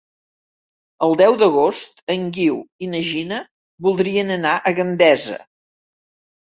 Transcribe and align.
El 1.07 1.13
deu 1.21 1.37
d'agost 1.41 2.01
en 2.15 2.25
Guiu 2.39 2.59
i 2.87 2.91
na 2.97 3.05
Gina 3.13 3.45
voldrien 3.89 4.35
anar 4.41 4.59
a 4.73 4.77
Gandesa. 4.83 5.43